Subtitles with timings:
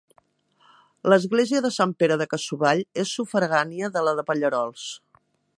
[1.13, 4.93] L'església de Sant Pere de Cassovall és sufragània de la de Pallerols.